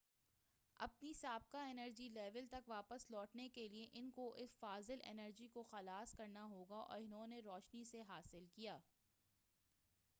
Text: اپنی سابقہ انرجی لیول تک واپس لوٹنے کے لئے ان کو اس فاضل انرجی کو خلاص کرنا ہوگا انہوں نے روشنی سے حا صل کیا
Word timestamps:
اپنی 0.79 1.11
سابقہ 1.13 1.57
انرجی 1.69 2.07
لیول 2.09 2.47
تک 2.47 2.69
واپس 2.69 3.05
لوٹنے 3.09 3.47
کے 3.49 3.67
لئے 3.67 3.85
ان 3.93 4.09
کو 4.11 4.27
اس 4.35 4.57
فاضل 4.59 4.99
انرجی 5.03 5.47
کو 5.47 5.63
خلاص 5.63 6.15
کرنا 6.15 6.45
ہوگا 6.45 6.83
انہوں 6.89 7.27
نے 7.27 7.39
روشنی 7.39 7.83
سے 7.85 8.01
حا 8.01 8.19
صل 8.31 8.45
کیا 8.55 8.77